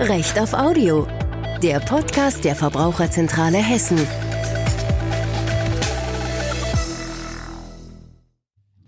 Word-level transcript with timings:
Recht 0.00 0.40
auf 0.40 0.54
Audio, 0.54 1.06
der 1.62 1.78
Podcast 1.78 2.46
der 2.46 2.54
Verbraucherzentrale 2.54 3.58
Hessen. 3.58 3.98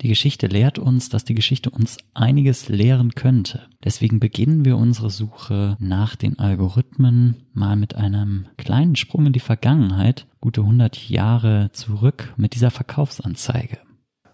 Die 0.00 0.08
Geschichte 0.08 0.46
lehrt 0.46 0.78
uns, 0.78 1.10
dass 1.10 1.24
die 1.24 1.34
Geschichte 1.34 1.68
uns 1.68 1.98
einiges 2.14 2.70
lehren 2.70 3.10
könnte. 3.10 3.68
Deswegen 3.84 4.20
beginnen 4.20 4.64
wir 4.64 4.78
unsere 4.78 5.10
Suche 5.10 5.76
nach 5.80 6.16
den 6.16 6.38
Algorithmen 6.38 7.42
mal 7.52 7.76
mit 7.76 7.94
einem 7.94 8.46
kleinen 8.56 8.96
Sprung 8.96 9.26
in 9.26 9.34
die 9.34 9.40
Vergangenheit, 9.40 10.26
gute 10.40 10.62
100 10.62 11.10
Jahre 11.10 11.68
zurück 11.74 12.32
mit 12.38 12.54
dieser 12.54 12.70
Verkaufsanzeige. 12.70 13.76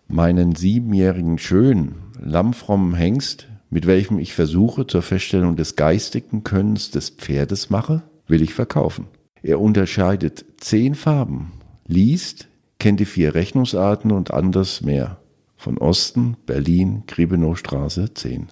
Meinen 0.06 0.54
siebenjährigen 0.54 1.38
Schön, 1.38 1.96
lammfrommen 2.20 2.94
Hengst, 2.94 3.48
mit 3.70 3.86
welchem 3.86 4.18
ich 4.18 4.34
Versuche 4.34 4.86
zur 4.86 5.02
Feststellung 5.02 5.56
des 5.56 5.76
geistigen 5.76 6.44
Könnens 6.44 6.90
des 6.90 7.10
Pferdes 7.10 7.70
mache, 7.70 8.02
will 8.26 8.42
ich 8.42 8.54
verkaufen. 8.54 9.08
Er 9.42 9.60
unterscheidet 9.60 10.44
zehn 10.58 10.94
Farben, 10.94 11.52
liest, 11.86 12.48
kennt 12.78 13.00
die 13.00 13.04
vier 13.04 13.34
Rechnungsarten 13.34 14.12
und 14.12 14.32
anders 14.32 14.82
mehr 14.82 15.18
von 15.56 15.78
Osten, 15.78 16.36
Berlin, 16.46 17.04
Griebenaustraße 17.06 18.14
10. 18.14 18.48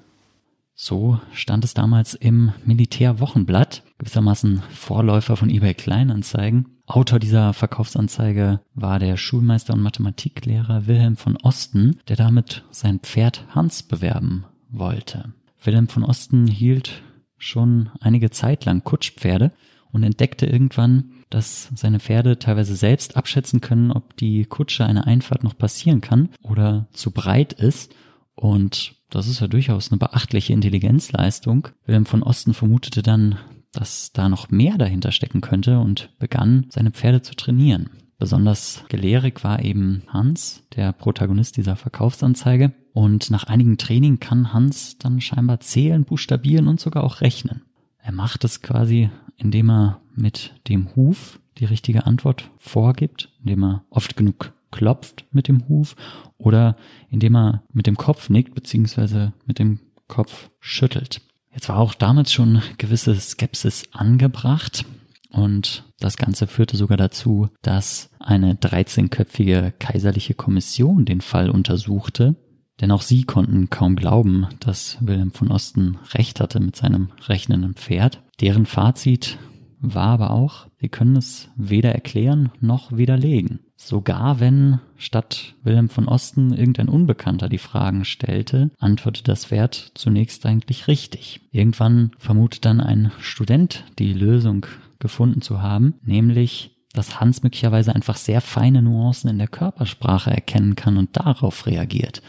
So 0.74 1.18
stand 1.32 1.64
es 1.64 1.72
damals 1.72 2.14
im 2.14 2.52
Militärwochenblatt, 2.66 3.82
gewissermaßen 3.98 4.62
Vorläufer 4.74 5.36
von 5.36 5.48
eBay 5.48 5.72
Kleinanzeigen. 5.72 6.66
Autor 6.86 7.18
dieser 7.18 7.52
Verkaufsanzeige 7.54 8.60
war 8.74 8.98
der 8.98 9.16
Schulmeister 9.16 9.72
und 9.72 9.80
Mathematiklehrer 9.80 10.86
Wilhelm 10.86 11.16
von 11.16 11.36
Osten, 11.38 11.98
der 12.08 12.16
damit 12.16 12.64
sein 12.70 13.00
Pferd 13.00 13.46
Hans 13.54 13.82
bewerben 13.82 14.44
wollte. 14.70 15.32
Wilhelm 15.62 15.88
von 15.88 16.04
Osten 16.04 16.46
hielt 16.46 17.02
schon 17.38 17.90
einige 18.00 18.30
Zeit 18.30 18.64
lang 18.64 18.84
Kutschpferde 18.84 19.52
und 19.92 20.02
entdeckte 20.02 20.46
irgendwann, 20.46 21.12
dass 21.30 21.70
seine 21.74 22.00
Pferde 22.00 22.38
teilweise 22.38 22.76
selbst 22.76 23.16
abschätzen 23.16 23.60
können, 23.60 23.90
ob 23.90 24.16
die 24.16 24.44
Kutsche 24.44 24.84
eine 24.84 25.06
Einfahrt 25.06 25.42
noch 25.42 25.56
passieren 25.56 26.00
kann 26.00 26.30
oder 26.42 26.86
zu 26.92 27.10
breit 27.10 27.52
ist. 27.52 27.94
Und 28.34 28.94
das 29.10 29.26
ist 29.28 29.40
ja 29.40 29.48
durchaus 29.48 29.90
eine 29.90 29.98
beachtliche 29.98 30.52
Intelligenzleistung. 30.52 31.68
Wilhelm 31.86 32.06
von 32.06 32.22
Osten 32.22 32.54
vermutete 32.54 33.02
dann, 33.02 33.38
dass 33.72 34.12
da 34.12 34.28
noch 34.28 34.50
mehr 34.50 34.78
dahinter 34.78 35.12
stecken 35.12 35.40
könnte 35.40 35.78
und 35.80 36.10
begann, 36.18 36.66
seine 36.70 36.90
Pferde 36.90 37.22
zu 37.22 37.34
trainieren. 37.34 37.90
Besonders 38.18 38.84
gelehrig 38.88 39.44
war 39.44 39.62
eben 39.62 40.02
Hans, 40.08 40.62
der 40.74 40.92
Protagonist 40.92 41.56
dieser 41.56 41.76
Verkaufsanzeige. 41.76 42.72
Und 42.92 43.30
nach 43.30 43.44
einigem 43.44 43.76
Training 43.76 44.20
kann 44.20 44.54
Hans 44.54 44.96
dann 44.96 45.20
scheinbar 45.20 45.60
zählen, 45.60 46.04
buchstabieren 46.04 46.66
und 46.66 46.80
sogar 46.80 47.04
auch 47.04 47.20
rechnen. 47.20 47.62
Er 47.98 48.12
macht 48.12 48.44
es 48.44 48.62
quasi, 48.62 49.10
indem 49.36 49.70
er 49.70 50.00
mit 50.14 50.54
dem 50.68 50.96
Huf 50.96 51.40
die 51.58 51.66
richtige 51.66 52.06
Antwort 52.06 52.50
vorgibt, 52.58 53.30
indem 53.40 53.64
er 53.64 53.84
oft 53.90 54.16
genug 54.16 54.52
klopft 54.70 55.24
mit 55.30 55.48
dem 55.48 55.68
Huf 55.68 55.94
oder 56.38 56.76
indem 57.10 57.36
er 57.36 57.62
mit 57.72 57.86
dem 57.86 57.96
Kopf 57.96 58.30
nickt 58.30 58.54
beziehungsweise 58.54 59.32
mit 59.44 59.58
dem 59.58 59.80
Kopf 60.08 60.50
schüttelt. 60.60 61.20
Jetzt 61.52 61.68
war 61.68 61.78
auch 61.78 61.94
damals 61.94 62.32
schon 62.32 62.62
gewisse 62.78 63.14
Skepsis 63.14 63.84
angebracht 63.92 64.84
und 65.30 65.84
das 65.98 66.16
Ganze 66.16 66.46
führte 66.46 66.76
sogar 66.76 66.96
dazu, 66.96 67.48
dass 67.62 68.10
eine 68.18 68.54
13-köpfige 68.54 69.72
kaiserliche 69.78 70.34
Kommission 70.34 71.04
den 71.04 71.20
Fall 71.20 71.50
untersuchte 71.50 72.36
denn 72.80 72.90
auch 72.90 73.02
sie 73.02 73.24
konnten 73.24 73.70
kaum 73.70 73.96
glauben, 73.96 74.46
dass 74.60 74.98
Wilhelm 75.00 75.32
von 75.32 75.50
Osten 75.50 75.98
recht 76.12 76.40
hatte 76.40 76.60
mit 76.60 76.76
seinem 76.76 77.08
rechnenden 77.26 77.74
Pferd. 77.74 78.22
Deren 78.40 78.66
Fazit 78.66 79.38
war 79.80 80.08
aber 80.08 80.30
auch, 80.30 80.66
sie 80.80 80.88
können 80.88 81.16
es 81.16 81.48
weder 81.56 81.92
erklären 81.92 82.50
noch 82.60 82.96
widerlegen. 82.96 83.60
Sogar 83.76 84.40
wenn 84.40 84.80
statt 84.96 85.54
Wilhelm 85.62 85.90
von 85.90 86.08
Osten 86.08 86.52
irgendein 86.52 86.88
Unbekannter 86.88 87.48
die 87.48 87.58
Fragen 87.58 88.04
stellte, 88.04 88.70
antwortete 88.78 89.30
das 89.30 89.46
Pferd 89.46 89.92
zunächst 89.94 90.46
eigentlich 90.46 90.88
richtig. 90.88 91.40
Irgendwann 91.52 92.10
vermutet 92.18 92.64
dann 92.64 92.80
ein 92.80 93.12
Student 93.20 93.84
die 93.98 94.14
Lösung 94.14 94.66
gefunden 94.98 95.42
zu 95.42 95.62
haben, 95.62 95.94
nämlich 96.02 96.72
dass 96.92 97.20
Hans 97.20 97.42
möglicherweise 97.42 97.94
einfach 97.94 98.16
sehr 98.16 98.40
feine 98.40 98.82
Nuancen 98.82 99.28
in 99.30 99.38
der 99.38 99.48
Körpersprache 99.48 100.30
erkennen 100.30 100.76
kann 100.76 100.96
und 100.96 101.16
darauf 101.16 101.66
reagiert. 101.66 102.22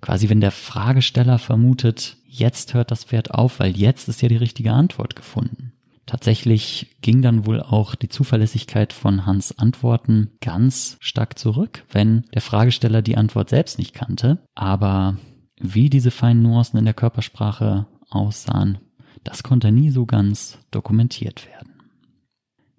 Quasi 0.00 0.28
wenn 0.30 0.40
der 0.40 0.52
Fragesteller 0.52 1.38
vermutet, 1.38 2.16
jetzt 2.26 2.72
hört 2.72 2.90
das 2.90 3.04
Pferd 3.04 3.32
auf, 3.32 3.60
weil 3.60 3.76
jetzt 3.76 4.08
ist 4.08 4.22
ja 4.22 4.28
die 4.28 4.36
richtige 4.36 4.72
Antwort 4.72 5.14
gefunden. 5.16 5.72
Tatsächlich 6.06 6.96
ging 7.02 7.22
dann 7.22 7.46
wohl 7.46 7.60
auch 7.62 7.94
die 7.94 8.08
Zuverlässigkeit 8.08 8.92
von 8.92 9.26
Hans 9.26 9.56
Antworten 9.56 10.30
ganz 10.40 10.96
stark 11.00 11.38
zurück, 11.38 11.84
wenn 11.92 12.24
der 12.34 12.40
Fragesteller 12.40 13.02
die 13.02 13.16
Antwort 13.16 13.50
selbst 13.50 13.78
nicht 13.78 13.94
kannte. 13.94 14.38
Aber 14.54 15.18
wie 15.60 15.90
diese 15.90 16.10
feinen 16.10 16.42
Nuancen 16.42 16.78
in 16.78 16.84
der 16.84 16.94
Körpersprache 16.94 17.86
aussahen, 18.08 18.78
das 19.22 19.42
konnte 19.42 19.70
nie 19.70 19.90
so 19.90 20.06
ganz 20.06 20.58
dokumentiert 20.70 21.46
werden. 21.46 21.69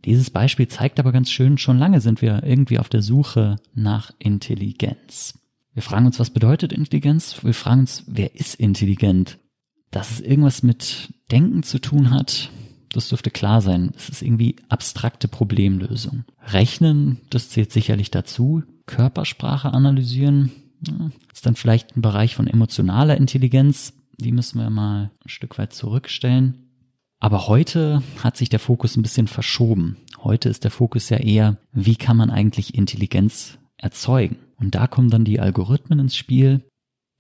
Dieses 0.06 0.30
Beispiel 0.30 0.68
zeigt 0.68 1.00
aber 1.00 1.12
ganz 1.12 1.30
schön, 1.32 1.58
schon 1.58 1.78
lange 1.78 2.02
sind 2.02 2.22
wir 2.22 2.44
irgendwie 2.44 2.80
auf 2.80 2.90
der 2.90 3.02
Suche 3.02 3.58
nach 3.74 4.12
Intelligenz. 4.20 5.38
Wir 5.74 5.84
fragen 5.84 6.06
uns, 6.06 6.20
was 6.20 6.32
bedeutet 6.32 6.74
Intelligenz? 6.74 7.44
Wir 7.44 7.54
fragen 7.54 7.82
uns, 7.82 8.04
wer 8.08 8.36
ist 8.36 8.56
intelligent? 8.56 9.38
Dass 9.92 10.12
es 10.12 10.22
irgendwas 10.22 10.64
mit 10.64 11.14
Denken 11.32 11.64
zu 11.64 11.80
tun 11.80 12.12
hat, 12.12 12.50
das 12.90 13.10
dürfte 13.10 13.32
klar 13.32 13.62
sein. 13.62 13.92
Es 13.96 14.10
ist 14.10 14.22
irgendwie 14.22 14.58
abstrakte 14.70 15.28
Problemlösung. 15.28 16.26
Rechnen, 16.48 17.22
das 17.30 17.50
zählt 17.50 17.72
sicherlich 17.72 18.12
dazu. 18.12 18.64
Körpersprache 18.86 19.74
analysieren, 19.74 20.52
ist 21.34 21.46
dann 21.46 21.56
vielleicht 21.56 21.96
ein 21.96 22.02
Bereich 22.02 22.36
von 22.36 22.48
emotionaler 22.48 23.16
Intelligenz. 23.18 23.94
Die 24.18 24.32
müssen 24.32 24.60
wir 24.60 24.70
mal 24.70 25.12
ein 25.24 25.30
Stück 25.30 25.58
weit 25.58 25.74
zurückstellen. 25.74 26.71
Aber 27.22 27.48
heute 27.48 28.02
hat 28.22 28.36
sich 28.36 28.50
der 28.50 28.60
Fokus 28.60 28.98
ein 28.98 29.04
bisschen 29.04 29.28
verschoben. 29.28 29.96
Heute 30.24 30.50
ist 30.50 30.64
der 30.64 30.72
Fokus 30.72 31.10
ja 31.10 31.18
eher, 31.18 31.58
wie 31.72 31.96
kann 31.96 32.18
man 32.18 32.32
eigentlich 32.32 32.74
Intelligenz 32.74 33.60
erzeugen? 33.78 34.38
Und 34.60 34.74
da 34.74 34.88
kommen 34.88 35.12
dann 35.12 35.24
die 35.24 35.40
Algorithmen 35.40 36.00
ins 36.00 36.16
Spiel. 36.16 36.64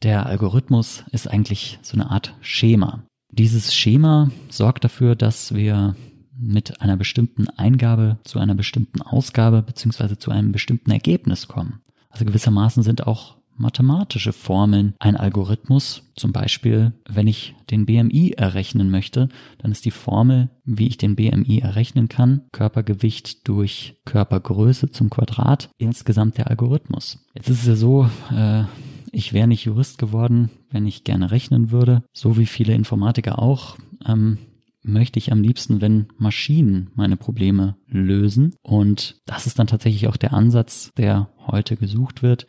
Der 0.01 0.25
Algorithmus 0.25 1.03
ist 1.11 1.27
eigentlich 1.29 1.77
so 1.83 1.93
eine 1.93 2.09
Art 2.09 2.35
Schema. 2.41 3.03
Dieses 3.31 3.75
Schema 3.75 4.31
sorgt 4.49 4.83
dafür, 4.83 5.15
dass 5.15 5.53
wir 5.53 5.95
mit 6.35 6.81
einer 6.81 6.97
bestimmten 6.97 7.47
Eingabe 7.49 8.17
zu 8.23 8.39
einer 8.39 8.55
bestimmten 8.55 9.03
Ausgabe 9.03 9.61
beziehungsweise 9.61 10.17
zu 10.17 10.31
einem 10.31 10.51
bestimmten 10.51 10.89
Ergebnis 10.89 11.47
kommen. 11.47 11.81
Also 12.09 12.25
gewissermaßen 12.25 12.81
sind 12.81 13.05
auch 13.05 13.37
mathematische 13.55 14.33
Formeln 14.33 14.93
ein 14.99 15.15
Algorithmus. 15.15 16.11
Zum 16.15 16.31
Beispiel, 16.31 16.93
wenn 17.07 17.27
ich 17.27 17.55
den 17.69 17.85
BMI 17.85 18.33
errechnen 18.37 18.89
möchte, 18.89 19.29
dann 19.59 19.71
ist 19.71 19.85
die 19.85 19.91
Formel, 19.91 20.49
wie 20.65 20.87
ich 20.87 20.97
den 20.97 21.15
BMI 21.15 21.59
errechnen 21.59 22.09
kann, 22.09 22.43
Körpergewicht 22.51 23.47
durch 23.47 23.95
Körpergröße 24.05 24.91
zum 24.91 25.09
Quadrat, 25.09 25.69
insgesamt 25.77 26.37
der 26.37 26.49
Algorithmus. 26.49 27.25
Jetzt 27.33 27.49
ist 27.49 27.61
es 27.61 27.67
ja 27.67 27.75
so, 27.75 28.09
äh, 28.35 28.63
ich 29.11 29.33
wäre 29.33 29.47
nicht 29.47 29.65
Jurist 29.65 29.97
geworden, 29.97 30.49
wenn 30.69 30.87
ich 30.87 31.03
gerne 31.03 31.31
rechnen 31.31 31.71
würde, 31.71 32.03
so 32.13 32.37
wie 32.37 32.45
viele 32.45 32.73
Informatiker 32.73 33.39
auch. 33.39 33.77
Ähm, 34.05 34.37
möchte 34.83 35.19
ich 35.19 35.31
am 35.31 35.41
liebsten, 35.41 35.81
wenn 35.81 36.07
Maschinen 36.17 36.89
meine 36.95 37.17
Probleme 37.17 37.75
lösen. 37.87 38.55
Und 38.61 39.21
das 39.25 39.45
ist 39.47 39.59
dann 39.59 39.67
tatsächlich 39.67 40.07
auch 40.07 40.17
der 40.17 40.33
Ansatz, 40.33 40.91
der 40.97 41.29
heute 41.45 41.75
gesucht 41.75 42.23
wird. 42.23 42.47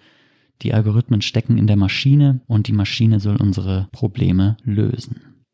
Die 0.61 0.75
Algorithmen 0.75 1.23
stecken 1.23 1.59
in 1.59 1.67
der 1.67 1.77
Maschine 1.77 2.41
und 2.47 2.69
die 2.69 2.73
Maschine 2.73 3.21
soll 3.21 3.37
unsere 3.37 3.89
Probleme 3.93 4.57
lösen. 4.63 5.45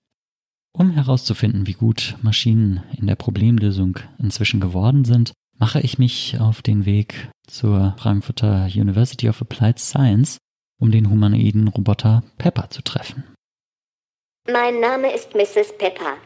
Um 0.73 0.91
herauszufinden, 0.91 1.67
wie 1.67 1.73
gut 1.73 2.17
Maschinen 2.23 2.83
in 2.97 3.07
der 3.07 3.17
Problemlösung 3.17 3.99
inzwischen 4.19 4.61
geworden 4.61 5.05
sind, 5.05 5.33
mache 5.59 5.81
ich 5.81 5.99
mich 5.99 6.39
auf 6.41 6.63
den 6.63 6.87
Weg 6.87 7.31
zur 7.47 7.97
Frankfurter 7.99 8.67
University 8.67 9.29
of 9.29 9.41
Applied 9.41 9.79
Science, 9.79 10.39
um 10.81 10.91
den 10.91 11.11
humanoiden 11.11 11.69
Roboter 11.69 12.23
Pepper 12.37 12.71
zu 12.71 12.83
treffen. 12.83 13.25
Mein 14.51 14.81
Name 14.81 15.13
ist 15.13 15.35
Mrs. 15.35 15.77
Pepper. 15.79 16.17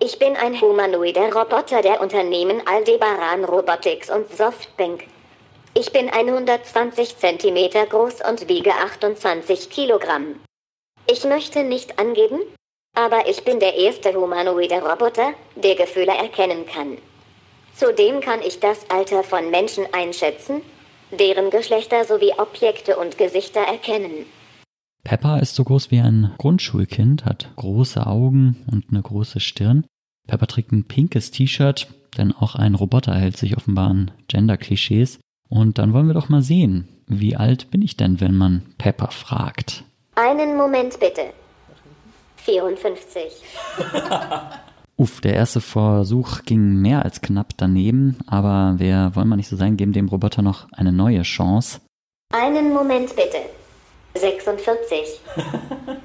Ich 0.00 0.18
bin 0.18 0.36
ein 0.36 0.60
humanoider 0.60 1.32
Roboter 1.32 1.82
der 1.82 2.00
Unternehmen 2.00 2.60
Aldebaran 2.66 3.44
Robotics 3.44 4.10
und 4.10 4.28
Softbank. 4.30 5.04
Ich 5.78 5.92
bin 5.92 6.10
120 6.10 7.18
cm 7.18 7.88
groß 7.88 8.14
und 8.28 8.48
wiege 8.48 8.72
28 8.72 9.70
Kilogramm. 9.70 10.34
Ich 11.08 11.22
möchte 11.22 11.62
nicht 11.62 12.00
angeben, 12.00 12.40
aber 12.96 13.28
ich 13.28 13.44
bin 13.44 13.60
der 13.60 13.76
erste 13.76 14.12
humanoide 14.12 14.82
Roboter, 14.82 15.34
der 15.54 15.76
Gefühle 15.76 16.16
erkennen 16.16 16.66
kann. 16.66 16.98
Zudem 17.76 18.18
kann 18.18 18.40
ich 18.42 18.58
das 18.58 18.90
Alter 18.90 19.22
von 19.22 19.52
Menschen 19.52 19.84
einschätzen, 19.92 20.62
deren 21.16 21.50
Geschlechter 21.50 22.04
sowie 22.04 22.32
Objekte 22.36 22.96
und 22.96 23.16
Gesichter 23.16 23.60
erkennen. 23.60 24.26
Pepper 25.04 25.40
ist 25.40 25.54
so 25.54 25.62
groß 25.62 25.92
wie 25.92 26.00
ein 26.00 26.34
Grundschulkind, 26.38 27.24
hat 27.24 27.52
große 27.54 28.04
Augen 28.04 28.66
und 28.68 28.86
eine 28.90 29.02
große 29.02 29.38
Stirn. 29.38 29.86
Pepper 30.26 30.48
trägt 30.48 30.72
ein 30.72 30.88
pinkes 30.88 31.30
T-Shirt, 31.30 31.86
denn 32.16 32.32
auch 32.32 32.56
ein 32.56 32.74
Roboter 32.74 33.14
hält 33.14 33.36
sich 33.36 33.56
offenbar 33.56 33.90
an 33.90 34.10
Gender-Klischees. 34.26 35.20
Und 35.48 35.78
dann 35.78 35.92
wollen 35.92 36.06
wir 36.06 36.14
doch 36.14 36.28
mal 36.28 36.42
sehen, 36.42 36.88
wie 37.06 37.36
alt 37.36 37.70
bin 37.70 37.82
ich 37.82 37.96
denn, 37.96 38.20
wenn 38.20 38.34
man 38.34 38.62
Pepper 38.76 39.10
fragt? 39.10 39.84
Einen 40.14 40.56
Moment 40.56 40.98
bitte. 41.00 41.32
54. 42.36 43.22
Uff, 44.96 45.20
der 45.20 45.34
erste 45.34 45.60
Versuch 45.60 46.42
ging 46.44 46.80
mehr 46.80 47.04
als 47.04 47.20
knapp 47.20 47.52
daneben, 47.56 48.18
aber 48.26 48.74
wir 48.78 49.12
wollen 49.14 49.28
mal 49.28 49.36
nicht 49.36 49.48
so 49.48 49.56
sein, 49.56 49.76
geben 49.76 49.92
dem 49.92 50.08
Roboter 50.08 50.42
noch 50.42 50.66
eine 50.72 50.92
neue 50.92 51.22
Chance. 51.22 51.80
Einen 52.32 52.72
Moment 52.72 53.14
bitte. 53.14 53.38
46. 54.14 54.98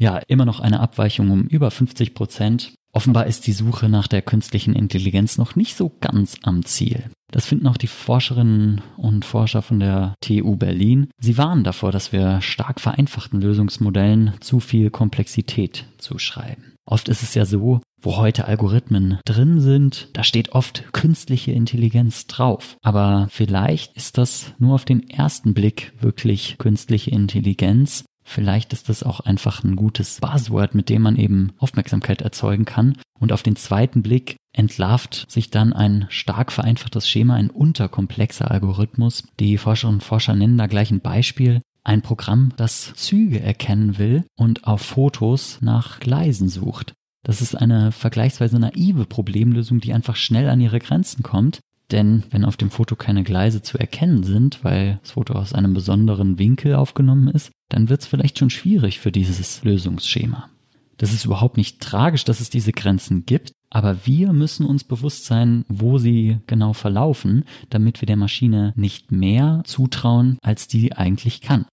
Ja, 0.00 0.20
immer 0.28 0.44
noch 0.44 0.60
eine 0.60 0.78
Abweichung 0.78 1.32
um 1.32 1.42
über 1.48 1.72
50 1.72 2.14
Prozent. 2.14 2.72
Offenbar 2.98 3.28
ist 3.28 3.46
die 3.46 3.52
Suche 3.52 3.88
nach 3.88 4.08
der 4.08 4.22
künstlichen 4.22 4.74
Intelligenz 4.74 5.38
noch 5.38 5.54
nicht 5.54 5.76
so 5.76 5.92
ganz 6.00 6.36
am 6.42 6.64
Ziel. 6.64 7.04
Das 7.30 7.46
finden 7.46 7.68
auch 7.68 7.76
die 7.76 7.86
Forscherinnen 7.86 8.80
und 8.96 9.24
Forscher 9.24 9.62
von 9.62 9.78
der 9.78 10.16
TU 10.20 10.56
Berlin. 10.56 11.06
Sie 11.20 11.38
warnen 11.38 11.62
davor, 11.62 11.92
dass 11.92 12.10
wir 12.10 12.40
stark 12.40 12.80
vereinfachten 12.80 13.40
Lösungsmodellen 13.40 14.34
zu 14.40 14.58
viel 14.58 14.90
Komplexität 14.90 15.84
zuschreiben. 15.98 16.74
Oft 16.86 17.08
ist 17.08 17.22
es 17.22 17.34
ja 17.34 17.44
so, 17.44 17.80
wo 18.00 18.16
heute 18.16 18.46
Algorithmen 18.46 19.20
drin 19.24 19.60
sind, 19.60 20.08
da 20.14 20.24
steht 20.24 20.48
oft 20.48 20.92
künstliche 20.92 21.52
Intelligenz 21.52 22.26
drauf. 22.26 22.76
Aber 22.82 23.28
vielleicht 23.30 23.96
ist 23.96 24.18
das 24.18 24.54
nur 24.58 24.74
auf 24.74 24.84
den 24.84 25.08
ersten 25.08 25.54
Blick 25.54 25.92
wirklich 26.00 26.56
künstliche 26.58 27.12
Intelligenz 27.12 28.04
Vielleicht 28.28 28.74
ist 28.74 28.90
das 28.90 29.02
auch 29.02 29.20
einfach 29.20 29.64
ein 29.64 29.74
gutes 29.74 30.20
Buzzword, 30.20 30.74
mit 30.74 30.90
dem 30.90 31.00
man 31.00 31.16
eben 31.16 31.54
Aufmerksamkeit 31.56 32.20
erzeugen 32.20 32.66
kann. 32.66 32.98
Und 33.18 33.32
auf 33.32 33.42
den 33.42 33.56
zweiten 33.56 34.02
Blick 34.02 34.36
entlarvt 34.52 35.24
sich 35.30 35.50
dann 35.50 35.72
ein 35.72 36.06
stark 36.10 36.52
vereinfachtes 36.52 37.08
Schema, 37.08 37.36
ein 37.36 37.48
unterkomplexer 37.48 38.50
Algorithmus. 38.50 39.24
Die 39.40 39.56
Forscherinnen 39.56 40.00
und 40.00 40.04
Forscher 40.04 40.34
nennen 40.34 40.58
da 40.58 40.66
gleich 40.66 40.90
ein 40.90 41.00
Beispiel. 41.00 41.62
Ein 41.84 42.02
Programm, 42.02 42.52
das 42.58 42.92
Züge 42.96 43.40
erkennen 43.40 43.96
will 43.96 44.24
und 44.36 44.64
auf 44.64 44.82
Fotos 44.82 45.60
nach 45.62 45.98
Gleisen 45.98 46.50
sucht. 46.50 46.92
Das 47.24 47.40
ist 47.40 47.54
eine 47.54 47.92
vergleichsweise 47.92 48.58
naive 48.58 49.06
Problemlösung, 49.06 49.80
die 49.80 49.94
einfach 49.94 50.16
schnell 50.16 50.50
an 50.50 50.60
ihre 50.60 50.80
Grenzen 50.80 51.22
kommt. 51.22 51.60
Denn 51.90 52.24
wenn 52.28 52.44
auf 52.44 52.58
dem 52.58 52.70
Foto 52.70 52.94
keine 52.94 53.24
Gleise 53.24 53.62
zu 53.62 53.78
erkennen 53.78 54.22
sind, 54.22 54.62
weil 54.62 54.98
das 55.00 55.12
Foto 55.12 55.32
aus 55.32 55.54
einem 55.54 55.72
besonderen 55.72 56.38
Winkel 56.38 56.74
aufgenommen 56.74 57.28
ist, 57.28 57.50
dann 57.68 57.88
wird 57.88 58.02
es 58.02 58.06
vielleicht 58.06 58.38
schon 58.38 58.50
schwierig 58.50 59.00
für 59.00 59.12
dieses 59.12 59.62
Lösungsschema. 59.64 60.48
Das 60.96 61.12
ist 61.12 61.24
überhaupt 61.24 61.56
nicht 61.56 61.80
tragisch, 61.80 62.24
dass 62.24 62.40
es 62.40 62.50
diese 62.50 62.72
Grenzen 62.72 63.24
gibt, 63.24 63.52
aber 63.70 64.06
wir 64.06 64.32
müssen 64.32 64.66
uns 64.66 64.84
bewusst 64.84 65.26
sein, 65.26 65.64
wo 65.68 65.98
sie 65.98 66.38
genau 66.46 66.72
verlaufen, 66.72 67.44
damit 67.70 68.00
wir 68.00 68.06
der 68.06 68.16
Maschine 68.16 68.72
nicht 68.76 69.12
mehr 69.12 69.62
zutrauen, 69.64 70.38
als 70.42 70.66
die 70.66 70.94
eigentlich 70.94 71.40
kann. 71.40 71.66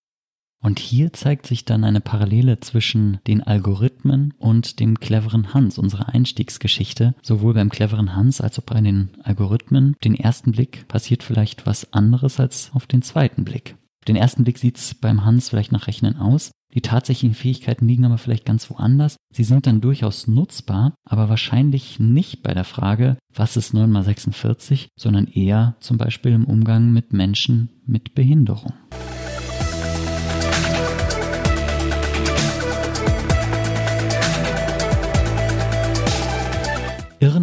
Und 0.61 0.79
hier 0.79 1.13
zeigt 1.13 1.45
sich 1.45 1.63
dann 1.65 1.83
eine 1.83 2.01
Parallele 2.01 2.59
zwischen 2.59 3.19
den 3.27 3.43
Algorithmen 3.43 4.33
und 4.39 4.79
dem 4.79 4.99
cleveren 4.99 5.53
Hans, 5.53 5.77
unserer 5.77 6.09
Einstiegsgeschichte. 6.09 7.13
Sowohl 7.21 7.53
beim 7.53 7.69
cleveren 7.69 8.15
Hans 8.15 8.41
als 8.41 8.57
auch 8.57 8.63
bei 8.63 8.81
den 8.81 9.09
Algorithmen. 9.21 9.95
Den 10.03 10.15
ersten 10.15 10.53
Blick 10.53 10.87
passiert 10.87 11.21
vielleicht 11.21 11.67
was 11.67 11.93
anderes 11.93 12.39
als 12.39 12.71
auf 12.73 12.87
den 12.87 13.03
zweiten 13.03 13.45
Blick. 13.45 13.75
Auf 14.05 14.13
den 14.13 14.17
ersten 14.17 14.43
Blick 14.43 14.59
sieht 14.59 14.77
es 14.77 14.93
beim 14.93 15.25
Hans 15.25 15.49
vielleicht 15.49 15.71
nach 15.71 15.87
Rechnen 15.87 16.15
aus. 16.17 16.51
Die 16.75 16.81
tatsächlichen 16.81 17.33
Fähigkeiten 17.33 17.87
liegen 17.87 18.05
aber 18.05 18.19
vielleicht 18.19 18.45
ganz 18.45 18.69
woanders. 18.69 19.15
Sie 19.33 19.43
sind 19.43 19.65
dann 19.65 19.81
durchaus 19.81 20.27
nutzbar, 20.27 20.93
aber 21.03 21.27
wahrscheinlich 21.27 21.99
nicht 21.99 22.43
bei 22.43 22.53
der 22.53 22.65
Frage, 22.65 23.17
was 23.33 23.57
ist 23.57 23.73
9 23.73 23.89
mal 23.89 24.03
46, 24.03 24.89
sondern 24.95 25.25
eher 25.25 25.75
zum 25.79 25.97
Beispiel 25.97 26.33
im 26.33 26.45
Umgang 26.45 26.93
mit 26.93 27.13
Menschen 27.13 27.81
mit 27.87 28.13
Behinderung. 28.13 28.73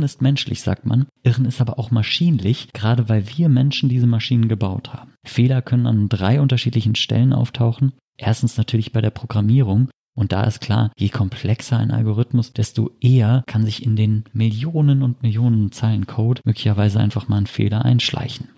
Irren 0.02 0.06
ist 0.06 0.20
menschlich, 0.20 0.62
sagt 0.62 0.84
man. 0.84 1.06
Irren 1.22 1.44
ist 1.44 1.60
aber 1.60 1.78
auch 1.78 1.92
maschinlich, 1.92 2.72
gerade 2.72 3.08
weil 3.08 3.24
wir 3.36 3.48
Menschen 3.48 3.88
diese 3.88 4.08
Maschinen 4.08 4.48
gebaut 4.48 4.92
haben. 4.92 5.12
Fehler 5.24 5.62
können 5.62 5.86
an 5.86 6.08
drei 6.08 6.40
unterschiedlichen 6.40 6.96
Stellen 6.96 7.32
auftauchen. 7.32 7.92
Erstens 8.16 8.56
natürlich 8.56 8.90
bei 8.90 9.00
der 9.00 9.10
Programmierung. 9.10 9.90
Und 10.14 10.32
da 10.32 10.42
ist 10.42 10.60
klar, 10.60 10.90
je 10.98 11.08
komplexer 11.08 11.78
ein 11.78 11.92
Algorithmus, 11.92 12.52
desto 12.52 12.90
eher 13.00 13.44
kann 13.46 13.64
sich 13.64 13.86
in 13.86 13.94
den 13.94 14.24
Millionen 14.32 15.04
und 15.04 15.22
Millionen 15.22 15.70
Zeilen 15.70 16.08
Code 16.08 16.40
möglicherweise 16.44 16.98
einfach 16.98 17.28
mal 17.28 17.38
ein 17.38 17.46
Fehler 17.46 17.84
einschleichen. 17.84 18.48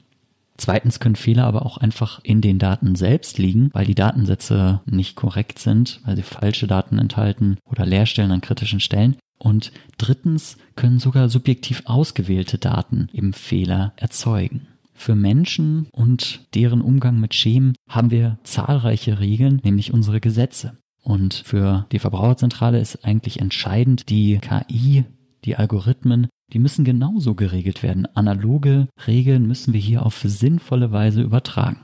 Zweitens 0.57 1.01
können 1.01 1.17
Fehler 1.17 1.47
aber 1.47 1.67
auch 1.67 1.79
einfach 1.79 2.21
in 2.23 2.41
den 2.41 2.59
Daten 2.59 2.95
selbst 2.95 3.39
liegen, 3.39 3.71
weil 3.73 3.87
die 3.87 3.95
Datensätze 3.95 4.81
nicht 4.87 5.17
korrekt 5.17 5.59
sind, 5.59 6.01
weil 6.05 6.17
sie 6.17 6.23
falsche 6.23 6.67
Daten 6.67 6.99
enthalten 6.99 7.59
oder 7.65 7.85
Leerstellen 7.85 8.31
an 8.31 8.41
kritischen 8.41 8.81
Stellen. 8.81 9.17
Und 9.39 9.73
drittens 9.99 10.57
können 10.77 11.01
sogar 11.01 11.29
subjektiv 11.29 11.83
ausgewählte 11.87 12.59
Daten 12.59 13.09
eben 13.13 13.33
Fehler 13.33 13.93
erzeugen. 13.97 14.69
Für 14.95 15.17
Menschen 15.17 15.89
und 15.91 16.47
deren 16.55 16.81
Umgang 16.81 17.19
mit 17.19 17.35
Schemen 17.35 17.75
haben 17.89 18.13
wir 18.13 18.39
zahlreiche 18.45 19.19
Regeln, 19.19 19.61
nämlich 19.65 19.93
unsere 19.93 20.21
Gesetze. 20.21 20.79
Und 21.03 21.35
für 21.35 21.87
die 21.93 21.99
Verbraucherzentrale 21.99 22.79
ist 22.79 23.05
eigentlich 23.05 23.41
entscheidend, 23.41 24.09
die 24.09 24.39
KI, 24.39 25.05
die 25.45 25.57
Algorithmen, 25.57 26.29
die 26.53 26.59
müssen 26.59 26.85
genauso 26.85 27.35
geregelt 27.35 27.83
werden. 27.83 28.07
Analoge 28.15 28.89
Regeln 29.07 29.47
müssen 29.47 29.73
wir 29.73 29.81
hier 29.81 30.05
auf 30.05 30.23
sinnvolle 30.25 30.93
Weise 30.93 31.23
übertragen. 31.23 31.81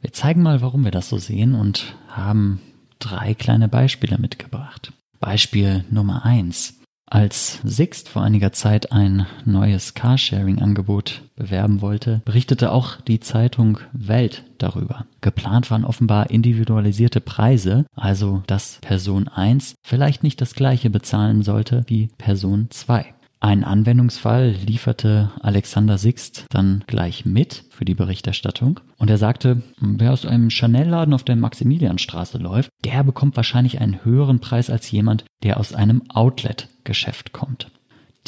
Wir 0.00 0.12
zeigen 0.12 0.42
mal, 0.42 0.60
warum 0.60 0.84
wir 0.84 0.90
das 0.90 1.08
so 1.08 1.18
sehen 1.18 1.54
und 1.54 1.96
haben 2.08 2.60
drei 2.98 3.34
kleine 3.34 3.68
Beispiele 3.68 4.18
mitgebracht. 4.18 4.92
Beispiel 5.20 5.84
Nummer 5.90 6.24
eins: 6.24 6.80
Als 7.06 7.60
Sixt 7.62 8.08
vor 8.08 8.22
einiger 8.22 8.52
Zeit 8.52 8.90
ein 8.90 9.26
neues 9.44 9.94
Carsharing-Angebot 9.94 11.22
bewerben 11.36 11.80
wollte, 11.80 12.22
berichtete 12.24 12.72
auch 12.72 13.00
die 13.00 13.20
Zeitung 13.20 13.78
Welt 13.92 14.44
darüber. 14.58 15.06
Geplant 15.20 15.70
waren 15.70 15.84
offenbar 15.84 16.30
individualisierte 16.30 17.20
Preise, 17.20 17.86
also 17.94 18.42
dass 18.46 18.78
Person 18.80 19.28
1 19.28 19.74
vielleicht 19.84 20.24
nicht 20.24 20.40
das 20.40 20.54
gleiche 20.54 20.90
bezahlen 20.90 21.42
sollte 21.42 21.84
wie 21.86 22.08
Person 22.18 22.68
2. 22.70 23.14
Ein 23.44 23.64
Anwendungsfall 23.64 24.50
lieferte 24.50 25.32
Alexander 25.40 25.98
Sixt 25.98 26.46
dann 26.50 26.84
gleich 26.86 27.26
mit 27.26 27.64
für 27.70 27.84
die 27.84 27.96
Berichterstattung 27.96 28.78
und 28.98 29.10
er 29.10 29.18
sagte, 29.18 29.62
wer 29.80 30.12
aus 30.12 30.24
einem 30.24 30.48
Chanel-Laden 30.48 31.12
auf 31.12 31.24
der 31.24 31.34
Maximilianstraße 31.34 32.38
läuft, 32.38 32.70
der 32.84 33.02
bekommt 33.02 33.36
wahrscheinlich 33.36 33.80
einen 33.80 34.04
höheren 34.04 34.38
Preis 34.38 34.70
als 34.70 34.88
jemand, 34.92 35.24
der 35.42 35.58
aus 35.58 35.74
einem 35.74 36.04
Outlet-Geschäft 36.08 37.32
kommt. 37.32 37.72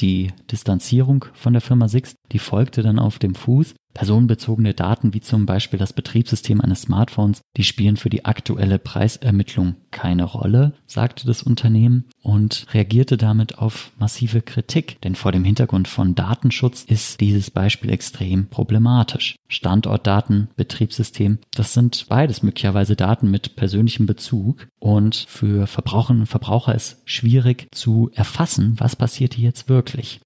Die 0.01 0.33
Distanzierung 0.51 1.27
von 1.33 1.53
der 1.53 1.63
Firma 1.63 1.87
Sixt, 1.87 2.17
die 2.33 2.41
folgte 2.41 2.83
dann 2.83 2.99
auf 2.99 3.21
dem 3.21 3.37
Fuß 3.37 3.77
Personenbezogene 3.95 4.75
Daten 4.75 5.15
wie 5.15 5.21
zum 5.21 5.47
Beispiel 5.47 5.79
das 5.79 5.93
Betriebssystem 5.93 6.61
eines 6.61 6.83
Smartphones, 6.83 7.41
die 7.57 7.65
spielen 7.65 7.97
für 7.97 8.11
die 8.11 8.25
aktuelle 8.25 8.79
Preisermittlung 8.79 9.77
keine 9.93 10.25
Rolle, 10.25 10.75
sagte 10.87 11.27
das 11.27 11.45
Unternehmen 11.45 12.05
und 12.21 12.67
reagierte 12.75 13.17
damit 13.17 13.59
auf 13.59 13.93
massive 13.99 14.43
Kritik, 14.43 15.01
denn 15.03 15.15
vor 15.15 15.31
dem 15.31 15.45
Hintergrund 15.45 15.87
von 15.87 16.15
Datenschutz 16.17 16.83
ist 16.83 17.21
dieses 17.21 17.51
Beispiel 17.51 17.91
extrem 17.91 18.49
problematisch. 18.49 19.37
Standortdaten, 19.49 20.49
Betriebssystem, 20.57 21.39
das 21.53 21.73
sind 21.73 22.07
beides 22.09 22.43
möglicherweise 22.43 22.97
Daten 22.97 23.31
mit 23.31 23.55
persönlichem 23.55 24.07
Bezug 24.07 24.67
und 24.81 25.15
für 25.29 25.69
Verbraucherinnen 25.69 26.23
und 26.23 26.27
Verbraucher 26.27 26.75
ist 26.75 27.01
schwierig 27.05 27.69
zu 27.71 28.11
erfassen, 28.15 28.75
was 28.79 28.97
passiert 28.97 29.35
hier 29.35 29.45
jetzt 29.45 29.69
wirklich. 29.69 30.21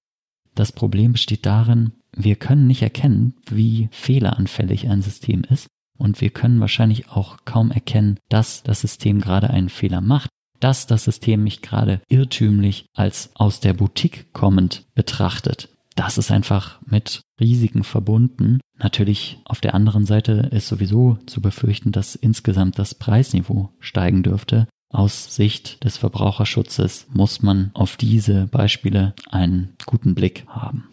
Das 0.55 0.71
Problem 0.71 1.13
besteht 1.13 1.45
darin, 1.45 1.93
wir 2.15 2.35
können 2.35 2.67
nicht 2.67 2.81
erkennen, 2.81 3.35
wie 3.49 3.89
fehleranfällig 3.91 4.89
ein 4.89 5.01
System 5.01 5.43
ist 5.43 5.67
und 5.97 6.21
wir 6.21 6.29
können 6.29 6.59
wahrscheinlich 6.59 7.09
auch 7.09 7.37
kaum 7.45 7.71
erkennen, 7.71 8.17
dass 8.29 8.63
das 8.63 8.81
System 8.81 9.21
gerade 9.21 9.49
einen 9.49 9.69
Fehler 9.69 10.01
macht, 10.01 10.29
dass 10.59 10.87
das 10.87 11.03
System 11.03 11.43
mich 11.43 11.61
gerade 11.61 12.01
irrtümlich 12.09 12.85
als 12.95 13.31
aus 13.35 13.59
der 13.59 13.73
Boutique 13.73 14.33
kommend 14.33 14.85
betrachtet. 14.95 15.69
Das 15.95 16.17
ist 16.17 16.31
einfach 16.31 16.79
mit 16.85 17.21
Risiken 17.41 17.83
verbunden. 17.83 18.59
Natürlich 18.77 19.39
auf 19.43 19.59
der 19.59 19.73
anderen 19.73 20.05
Seite 20.05 20.49
ist 20.51 20.67
sowieso 20.67 21.17
zu 21.25 21.41
befürchten, 21.41 21.91
dass 21.91 22.15
insgesamt 22.15 22.79
das 22.79 22.95
Preisniveau 22.95 23.73
steigen 23.79 24.23
dürfte. 24.23 24.67
Aus 24.91 25.35
Sicht 25.35 25.83
des 25.83 25.97
Verbraucherschutzes 25.97 27.07
muss 27.13 27.41
man 27.41 27.71
auf 27.73 27.97
diese 27.97 28.47
Beispiele 28.47 29.13
einen 29.29 29.75
guten 29.85 30.15
Blick 30.15 30.45
haben. 30.47 30.89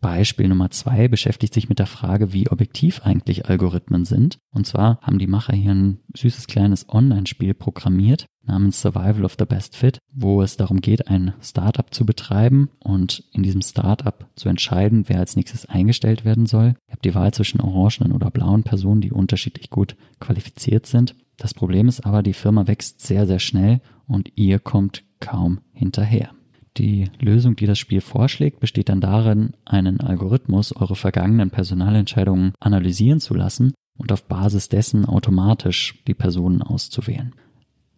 Beispiel 0.00 0.48
Nummer 0.48 0.70
zwei 0.70 1.08
beschäftigt 1.08 1.54
sich 1.54 1.68
mit 1.68 1.78
der 1.78 1.86
Frage, 1.86 2.32
wie 2.32 2.48
objektiv 2.48 3.02
eigentlich 3.02 3.46
Algorithmen 3.48 4.04
sind. 4.04 4.38
Und 4.50 4.66
zwar 4.66 5.00
haben 5.02 5.18
die 5.18 5.26
Macher 5.26 5.54
hier 5.54 5.72
ein 5.72 5.98
süßes 6.16 6.46
kleines 6.46 6.88
Online-Spiel 6.88 7.54
programmiert, 7.54 8.26
namens 8.44 8.80
Survival 8.80 9.24
of 9.24 9.36
the 9.38 9.44
Best 9.44 9.76
Fit, 9.76 9.98
wo 10.12 10.42
es 10.42 10.56
darum 10.56 10.80
geht, 10.80 11.08
ein 11.08 11.34
Startup 11.40 11.92
zu 11.92 12.06
betreiben 12.06 12.70
und 12.78 13.24
in 13.32 13.42
diesem 13.42 13.62
Startup 13.62 14.26
zu 14.36 14.48
entscheiden, 14.48 15.04
wer 15.08 15.18
als 15.18 15.36
nächstes 15.36 15.66
eingestellt 15.66 16.24
werden 16.24 16.46
soll. 16.46 16.74
Ihr 16.86 16.92
habt 16.92 17.04
die 17.04 17.14
Wahl 17.14 17.34
zwischen 17.34 17.60
orangenen 17.60 18.12
oder 18.12 18.30
blauen 18.30 18.62
Personen, 18.62 19.00
die 19.00 19.12
unterschiedlich 19.12 19.70
gut 19.70 19.96
qualifiziert 20.20 20.86
sind. 20.86 21.16
Das 21.36 21.54
Problem 21.54 21.88
ist 21.88 22.04
aber, 22.04 22.22
die 22.22 22.32
Firma 22.32 22.66
wächst 22.66 23.00
sehr, 23.00 23.26
sehr 23.26 23.38
schnell 23.38 23.80
und 24.06 24.32
ihr 24.36 24.58
kommt 24.58 25.04
kaum 25.20 25.60
hinterher. 25.72 26.30
Die 26.78 27.10
Lösung, 27.18 27.56
die 27.56 27.66
das 27.66 27.78
Spiel 27.78 28.00
vorschlägt, 28.00 28.60
besteht 28.60 28.88
dann 28.88 29.00
darin, 29.00 29.54
einen 29.64 30.00
Algorithmus 30.00 30.74
eure 30.74 30.94
vergangenen 30.94 31.50
Personalentscheidungen 31.50 32.52
analysieren 32.60 33.18
zu 33.18 33.34
lassen 33.34 33.74
und 33.98 34.12
auf 34.12 34.24
Basis 34.28 34.68
dessen 34.68 35.04
automatisch 35.04 36.00
die 36.06 36.14
Personen 36.14 36.62
auszuwählen. 36.62 37.34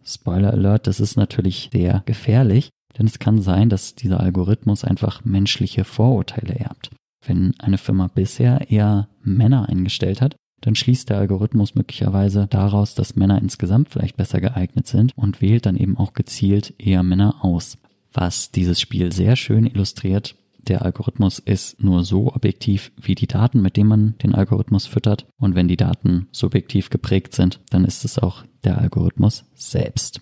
Spoiler 0.03 0.51
Alert, 0.51 0.87
das 0.87 0.99
ist 0.99 1.15
natürlich 1.15 1.69
sehr 1.71 2.01
gefährlich, 2.07 2.71
denn 2.97 3.05
es 3.05 3.19
kann 3.19 3.39
sein, 3.39 3.69
dass 3.69 3.93
dieser 3.93 4.19
Algorithmus 4.19 4.83
einfach 4.83 5.23
menschliche 5.23 5.83
Vorurteile 5.83 6.55
erbt. 6.55 6.89
Wenn 7.23 7.53
eine 7.59 7.77
Firma 7.77 8.07
bisher 8.07 8.71
eher 8.71 9.09
Männer 9.21 9.69
eingestellt 9.69 10.21
hat, 10.21 10.35
dann 10.61 10.73
schließt 10.73 11.09
der 11.09 11.19
Algorithmus 11.19 11.75
möglicherweise 11.75 12.47
daraus, 12.47 12.95
dass 12.95 13.15
Männer 13.15 13.39
insgesamt 13.39 13.89
vielleicht 13.89 14.17
besser 14.17 14.41
geeignet 14.41 14.87
sind 14.87 15.11
und 15.15 15.39
wählt 15.39 15.67
dann 15.67 15.77
eben 15.77 15.97
auch 15.97 16.13
gezielt 16.13 16.73
eher 16.79 17.03
Männer 17.03 17.43
aus 17.45 17.77
was 18.13 18.51
dieses 18.51 18.79
Spiel 18.79 19.11
sehr 19.11 19.35
schön 19.35 19.65
illustriert. 19.65 20.35
Der 20.67 20.83
Algorithmus 20.83 21.39
ist 21.39 21.81
nur 21.83 22.03
so 22.03 22.33
objektiv 22.33 22.91
wie 23.01 23.15
die 23.15 23.27
Daten, 23.27 23.61
mit 23.61 23.77
denen 23.77 23.89
man 23.89 24.17
den 24.19 24.35
Algorithmus 24.35 24.85
füttert. 24.85 25.25
Und 25.37 25.55
wenn 25.55 25.67
die 25.67 25.77
Daten 25.77 26.27
subjektiv 26.31 26.89
geprägt 26.89 27.33
sind, 27.33 27.59
dann 27.71 27.83
ist 27.83 28.05
es 28.05 28.19
auch 28.19 28.43
der 28.63 28.77
Algorithmus 28.77 29.45
selbst. 29.55 30.21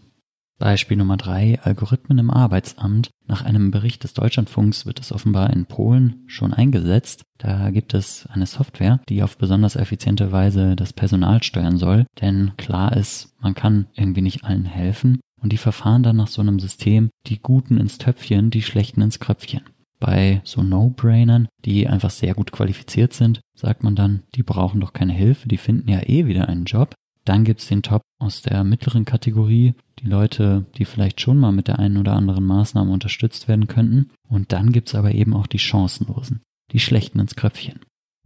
Beispiel 0.59 0.97
Nummer 0.97 1.17
drei, 1.17 1.59
Algorithmen 1.63 2.19
im 2.19 2.29
Arbeitsamt. 2.29 3.09
Nach 3.27 3.43
einem 3.43 3.71
Bericht 3.71 4.03
des 4.03 4.13
Deutschlandfunks 4.13 4.85
wird 4.85 4.99
es 4.99 5.11
offenbar 5.11 5.51
in 5.51 5.65
Polen 5.65 6.23
schon 6.27 6.53
eingesetzt. 6.53 7.23
Da 7.37 7.71
gibt 7.71 7.93
es 7.93 8.27
eine 8.27 8.45
Software, 8.45 8.99
die 9.07 9.23
auf 9.23 9.37
besonders 9.37 9.77
effiziente 9.77 10.31
Weise 10.31 10.75
das 10.75 10.93
Personal 10.93 11.41
steuern 11.41 11.77
soll. 11.77 12.05
Denn 12.21 12.51
klar 12.57 12.95
ist, 12.95 13.33
man 13.39 13.55
kann 13.55 13.87
irgendwie 13.95 14.21
nicht 14.21 14.43
allen 14.43 14.65
helfen. 14.65 15.19
Und 15.41 15.53
die 15.53 15.57
verfahren 15.57 16.03
dann 16.03 16.17
nach 16.17 16.27
so 16.27 16.41
einem 16.41 16.59
System 16.59 17.09
die 17.27 17.39
Guten 17.39 17.77
ins 17.77 17.97
Töpfchen, 17.97 18.49
die 18.49 18.61
Schlechten 18.61 19.01
ins 19.01 19.19
Kröpfchen. 19.19 19.61
Bei 19.99 20.41
so 20.45 20.63
No-Brainern, 20.63 21.47
die 21.65 21.87
einfach 21.87 22.09
sehr 22.09 22.33
gut 22.33 22.51
qualifiziert 22.51 23.13
sind, 23.13 23.41
sagt 23.53 23.83
man 23.83 23.95
dann, 23.95 24.23
die 24.35 24.43
brauchen 24.43 24.79
doch 24.79 24.93
keine 24.93 25.13
Hilfe, 25.13 25.49
die 25.49 25.57
finden 25.57 25.89
ja 25.89 26.01
eh 26.01 26.25
wieder 26.25 26.47
einen 26.47 26.65
Job. 26.65 26.95
Dann 27.29 27.43
gibt's 27.43 27.67
den 27.67 27.83
Top 27.83 28.01
aus 28.17 28.41
der 28.41 28.63
mittleren 28.63 29.05
Kategorie, 29.05 29.75
die 29.99 30.07
Leute, 30.07 30.65
die 30.79 30.85
vielleicht 30.85 31.21
schon 31.21 31.37
mal 31.37 31.51
mit 31.51 31.67
der 31.67 31.77
einen 31.77 31.97
oder 31.97 32.13
anderen 32.13 32.43
Maßnahme 32.43 32.91
unterstützt 32.91 33.47
werden 33.47 33.67
könnten. 33.67 34.09
Und 34.27 34.51
dann 34.51 34.71
gibt's 34.71 34.95
aber 34.95 35.11
eben 35.11 35.35
auch 35.35 35.45
die 35.45 35.59
Chancenlosen, 35.59 36.41
die 36.71 36.79
Schlechten 36.79 37.19
ins 37.19 37.35
Kröpfchen. 37.35 37.81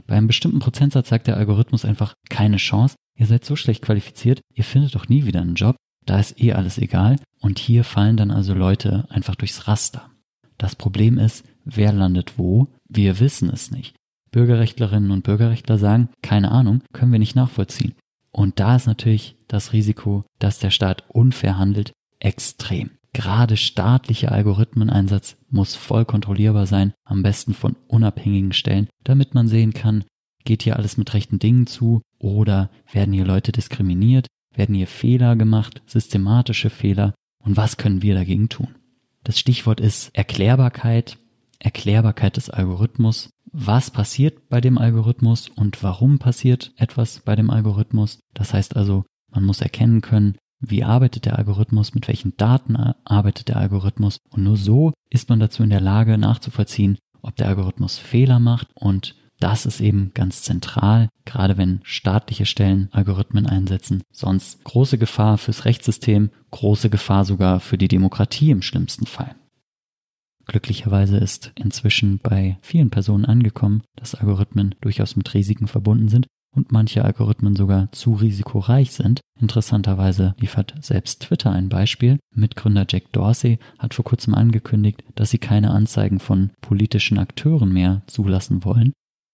Bei 0.07 0.15
einem 0.15 0.27
bestimmten 0.27 0.59
Prozentsatz 0.59 1.09
sagt 1.09 1.27
der 1.27 1.35
Algorithmus 1.35 1.83
einfach 1.83 2.13
keine 2.29 2.55
Chance. 2.55 2.95
Ihr 3.19 3.25
seid 3.25 3.43
so 3.43 3.57
schlecht 3.57 3.81
qualifiziert, 3.81 4.39
ihr 4.55 4.63
findet 4.63 4.95
doch 4.95 5.09
nie 5.09 5.25
wieder 5.25 5.41
einen 5.41 5.55
Job. 5.55 5.75
Da 6.05 6.17
ist 6.17 6.41
eh 6.41 6.53
alles 6.53 6.77
egal. 6.77 7.17
Und 7.41 7.59
hier 7.59 7.83
fallen 7.83 8.15
dann 8.15 8.31
also 8.31 8.53
Leute 8.53 9.05
einfach 9.09 9.35
durchs 9.35 9.67
Raster. 9.67 10.11
Das 10.57 10.77
Problem 10.77 11.17
ist, 11.17 11.43
wer 11.65 11.91
landet 11.91 12.37
wo? 12.37 12.69
Wir 12.87 13.19
wissen 13.19 13.49
es 13.49 13.69
nicht. 13.69 13.97
Bürgerrechtlerinnen 14.31 15.11
und 15.11 15.25
Bürgerrechtler 15.25 15.77
sagen, 15.77 16.07
keine 16.21 16.51
Ahnung, 16.51 16.81
können 16.93 17.11
wir 17.11 17.19
nicht 17.19 17.35
nachvollziehen. 17.35 17.95
Und 18.33 18.59
da 18.59 18.75
ist 18.75 18.87
natürlich 18.87 19.37
das 19.47 19.71
Risiko, 19.71 20.25
dass 20.39 20.59
der 20.59 20.71
Staat 20.71 21.05
unfair 21.07 21.57
handelt, 21.57 21.93
extrem. 22.19 22.91
Gerade 23.13 23.57
staatlicher 23.57 24.31
Algorithmeneinsatz 24.31 25.37
muss 25.49 25.75
voll 25.75 26.03
kontrollierbar 26.03 26.65
sein, 26.65 26.93
am 27.05 27.21
besten 27.21 27.53
von 27.53 27.75
unabhängigen 27.87 28.53
Stellen, 28.53 28.89
damit 29.03 29.35
man 29.35 29.47
sehen 29.47 29.73
kann, 29.73 30.03
geht 30.45 30.63
hier 30.63 30.77
alles 30.77 30.97
mit 30.97 31.13
rechten 31.13 31.39
Dingen 31.39 31.67
zu 31.67 32.01
oder 32.17 32.69
werden 32.91 33.13
hier 33.13 33.25
Leute 33.25 33.51
diskriminiert, 33.51 34.27
werden 34.55 34.75
hier 34.75 34.87
Fehler 34.87 35.35
gemacht, 35.35 35.83
systematische 35.85 36.71
Fehler 36.71 37.13
und 37.43 37.55
was 37.55 37.77
können 37.77 38.01
wir 38.01 38.15
dagegen 38.15 38.49
tun? 38.49 38.75
Das 39.23 39.39
Stichwort 39.39 39.79
ist 39.79 40.09
Erklärbarkeit, 40.15 41.17
Erklärbarkeit 41.59 42.37
des 42.37 42.49
Algorithmus. 42.49 43.29
Was 43.55 43.91
passiert 43.91 44.49
bei 44.49 44.61
dem 44.61 44.79
Algorithmus 44.79 45.47
und 45.47 45.83
warum 45.83 46.17
passiert 46.17 46.73
etwas 46.75 47.19
bei 47.19 47.35
dem 47.35 47.51
Algorithmus? 47.51 48.19
Das 48.33 48.51
heißt 48.51 48.75
also, 48.75 49.05
man 49.31 49.43
muss 49.43 49.61
erkennen 49.61 50.01
können, 50.01 50.37
wie 50.59 50.83
arbeitet 50.83 51.25
der 51.25 51.37
Algorithmus, 51.37 51.93
mit 51.93 52.07
welchen 52.07 52.35
Daten 52.35 52.75
arbeitet 53.05 53.49
der 53.49 53.57
Algorithmus 53.57 54.17
und 54.31 54.43
nur 54.43 54.57
so 54.57 54.91
ist 55.11 55.29
man 55.29 55.39
dazu 55.39 55.61
in 55.61 55.69
der 55.69 55.81
Lage 55.81 56.17
nachzuvollziehen, 56.17 56.97
ob 57.21 57.35
der 57.35 57.47
Algorithmus 57.47 57.99
Fehler 57.99 58.39
macht 58.39 58.69
und 58.73 59.15
das 59.39 59.67
ist 59.67 59.81
eben 59.81 60.11
ganz 60.15 60.41
zentral, 60.41 61.09
gerade 61.25 61.57
wenn 61.57 61.81
staatliche 61.83 62.45
Stellen 62.45 62.87
Algorithmen 62.91 63.45
einsetzen. 63.45 64.01
Sonst 64.11 64.63
große 64.63 64.97
Gefahr 64.97 65.37
fürs 65.37 65.65
Rechtssystem, 65.65 66.31
große 66.51 66.89
Gefahr 66.89 67.25
sogar 67.25 67.59
für 67.59 67.77
die 67.77 67.89
Demokratie 67.89 68.51
im 68.51 68.61
schlimmsten 68.61 69.05
Fall. 69.05 69.35
Glücklicherweise 70.45 71.17
ist 71.17 71.51
inzwischen 71.55 72.19
bei 72.19 72.57
vielen 72.61 72.89
Personen 72.89 73.25
angekommen, 73.25 73.83
dass 73.95 74.15
Algorithmen 74.15 74.75
durchaus 74.81 75.15
mit 75.15 75.33
Risiken 75.33 75.67
verbunden 75.67 76.09
sind 76.09 76.27
und 76.55 76.71
manche 76.71 77.03
Algorithmen 77.03 77.55
sogar 77.55 77.91
zu 77.91 78.13
risikoreich 78.13 78.91
sind. 78.91 79.21
Interessanterweise 79.39 80.35
liefert 80.39 80.75
selbst 80.81 81.23
Twitter 81.23 81.51
ein 81.51 81.69
Beispiel. 81.69 82.19
Mitgründer 82.35 82.85
Jack 82.87 83.11
Dorsey 83.11 83.59
hat 83.79 83.93
vor 83.93 84.05
kurzem 84.05 84.35
angekündigt, 84.35 85.03
dass 85.15 85.31
sie 85.31 85.39
keine 85.39 85.71
Anzeigen 85.71 86.19
von 86.19 86.51
politischen 86.61 87.17
Akteuren 87.17 87.71
mehr 87.73 88.03
zulassen 88.07 88.63
wollen, 88.63 88.93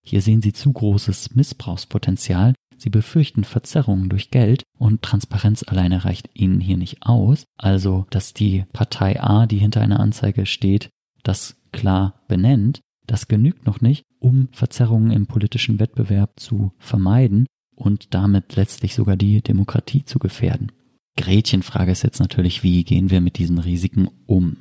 hier 0.09 0.21
sehen 0.21 0.41
Sie 0.41 0.53
zu 0.53 0.71
großes 0.71 1.35
Missbrauchspotenzial. 1.35 2.55
Sie 2.77 2.89
befürchten 2.89 3.43
Verzerrungen 3.43 4.09
durch 4.09 4.31
Geld 4.31 4.63
und 4.77 5.01
Transparenz 5.01 5.63
alleine 5.67 6.05
reicht 6.05 6.29
Ihnen 6.33 6.61
hier 6.61 6.77
nicht 6.77 7.03
aus. 7.03 7.43
Also, 7.57 8.07
dass 8.09 8.33
die 8.33 8.65
Partei 8.71 9.21
A, 9.21 9.45
die 9.45 9.57
hinter 9.57 9.81
einer 9.81 9.99
Anzeige 9.99 10.45
steht, 10.45 10.89
das 11.23 11.57
klar 11.71 12.21
benennt, 12.27 12.81
das 13.07 13.27
genügt 13.27 13.65
noch 13.65 13.81
nicht, 13.81 14.03
um 14.19 14.49
Verzerrungen 14.51 15.11
im 15.11 15.27
politischen 15.27 15.79
Wettbewerb 15.79 16.39
zu 16.39 16.71
vermeiden 16.77 17.47
und 17.75 18.13
damit 18.13 18.55
letztlich 18.55 18.93
sogar 18.93 19.15
die 19.15 19.41
Demokratie 19.41 20.03
zu 20.03 20.19
gefährden. 20.19 20.71
Gretchenfrage 21.17 21.91
ist 21.91 22.03
jetzt 22.03 22.19
natürlich, 22.19 22.63
wie 22.63 22.83
gehen 22.83 23.09
wir 23.09 23.21
mit 23.21 23.37
diesen 23.37 23.57
Risiken 23.57 24.09
um? 24.25 24.57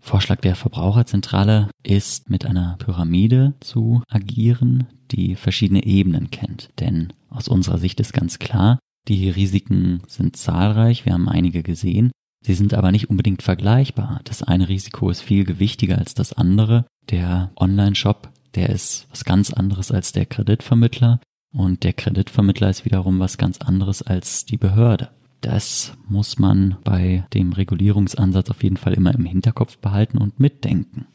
Vorschlag 0.00 0.40
der 0.40 0.56
Verbraucherzentrale 0.56 1.70
ist, 1.84 2.28
mit 2.28 2.44
einer 2.44 2.76
Pyramide 2.78 3.54
zu 3.60 4.02
agieren, 4.08 4.88
die 5.12 5.36
verschiedene 5.36 5.84
Ebenen 5.84 6.30
kennt. 6.30 6.70
Denn 6.80 7.12
aus 7.30 7.46
unserer 7.46 7.78
Sicht 7.78 8.00
ist 8.00 8.12
ganz 8.12 8.40
klar, 8.40 8.78
die 9.08 9.30
Risiken 9.30 10.02
sind 10.08 10.36
zahlreich, 10.36 11.06
wir 11.06 11.12
haben 11.12 11.28
einige 11.28 11.62
gesehen, 11.62 12.10
sie 12.42 12.54
sind 12.54 12.74
aber 12.74 12.92
nicht 12.92 13.10
unbedingt 13.10 13.42
vergleichbar. 13.42 14.20
Das 14.24 14.42
eine 14.42 14.68
Risiko 14.68 15.10
ist 15.10 15.22
viel 15.22 15.44
gewichtiger 15.44 15.98
als 15.98 16.14
das 16.14 16.32
andere. 16.32 16.84
Der 17.10 17.50
Online-Shop, 17.56 18.30
der 18.54 18.70
ist 18.70 19.06
was 19.10 19.24
ganz 19.24 19.52
anderes 19.52 19.90
als 19.90 20.12
der 20.12 20.26
Kreditvermittler 20.26 21.20
und 21.52 21.84
der 21.84 21.92
Kreditvermittler 21.92 22.70
ist 22.70 22.84
wiederum 22.84 23.18
was 23.18 23.38
ganz 23.38 23.58
anderes 23.58 24.02
als 24.02 24.44
die 24.44 24.56
Behörde. 24.56 25.10
Das 25.42 25.94
muss 26.08 26.38
man 26.38 26.76
bei 26.84 27.26
dem 27.34 27.52
Regulierungsansatz 27.52 28.48
auf 28.50 28.62
jeden 28.62 28.76
Fall 28.76 28.94
immer 28.94 29.14
im 29.14 29.24
Hinterkopf 29.24 29.78
behalten 29.78 30.18
und 30.18 30.38
mitdenken. 30.38 31.06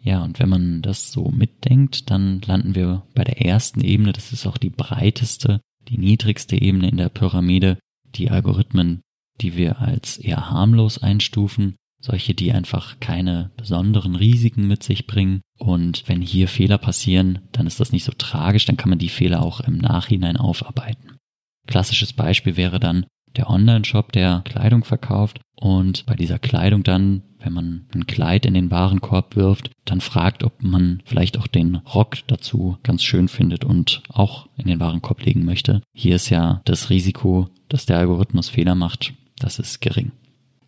Ja, 0.00 0.24
und 0.24 0.38
wenn 0.38 0.48
man 0.48 0.80
das 0.82 1.12
so 1.12 1.30
mitdenkt, 1.30 2.10
dann 2.10 2.40
landen 2.46 2.74
wir 2.74 3.02
bei 3.14 3.24
der 3.24 3.44
ersten 3.44 3.82
Ebene, 3.82 4.12
das 4.12 4.32
ist 4.32 4.46
auch 4.46 4.56
die 4.56 4.70
breiteste, 4.70 5.60
die 5.88 5.98
niedrigste 5.98 6.56
Ebene 6.60 6.88
in 6.88 6.96
der 6.96 7.10
Pyramide, 7.10 7.78
die 8.14 8.30
Algorithmen, 8.30 9.02
die 9.40 9.56
wir 9.56 9.80
als 9.80 10.18
eher 10.18 10.50
harmlos 10.50 11.02
einstufen, 11.02 11.76
solche, 12.00 12.34
die 12.34 12.52
einfach 12.52 13.00
keine 13.00 13.50
besonderen 13.56 14.14
Risiken 14.14 14.66
mit 14.68 14.82
sich 14.82 15.06
bringen. 15.06 15.40
Und 15.58 16.04
wenn 16.06 16.22
hier 16.22 16.48
Fehler 16.48 16.78
passieren, 16.78 17.40
dann 17.52 17.66
ist 17.66 17.80
das 17.80 17.92
nicht 17.92 18.04
so 18.04 18.12
tragisch, 18.16 18.66
dann 18.66 18.76
kann 18.76 18.90
man 18.90 18.98
die 18.98 19.08
Fehler 19.08 19.42
auch 19.42 19.60
im 19.60 19.78
Nachhinein 19.78 20.36
aufarbeiten. 20.36 21.16
Klassisches 21.66 22.12
Beispiel 22.12 22.56
wäre 22.56 22.80
dann 22.80 23.06
der 23.36 23.50
Online-Shop, 23.50 24.12
der 24.12 24.42
Kleidung 24.44 24.84
verkauft 24.84 25.40
und 25.54 26.06
bei 26.06 26.14
dieser 26.14 26.38
Kleidung 26.38 26.82
dann, 26.82 27.22
wenn 27.40 27.52
man 27.52 27.86
ein 27.94 28.06
Kleid 28.06 28.46
in 28.46 28.54
den 28.54 28.70
Warenkorb 28.70 29.36
wirft, 29.36 29.70
dann 29.84 30.00
fragt, 30.00 30.44
ob 30.44 30.62
man 30.62 31.02
vielleicht 31.04 31.38
auch 31.38 31.46
den 31.46 31.76
Rock 31.76 32.18
dazu 32.26 32.78
ganz 32.82 33.02
schön 33.02 33.28
findet 33.28 33.64
und 33.64 34.02
auch 34.08 34.48
in 34.56 34.66
den 34.66 34.80
Warenkorb 34.80 35.24
legen 35.24 35.44
möchte. 35.44 35.82
Hier 35.92 36.16
ist 36.16 36.30
ja 36.30 36.62
das 36.64 36.90
Risiko, 36.90 37.48
dass 37.68 37.86
der 37.86 37.98
Algorithmus 37.98 38.48
Fehler 38.48 38.74
macht, 38.74 39.14
das 39.38 39.58
ist 39.58 39.80
gering. 39.80 40.12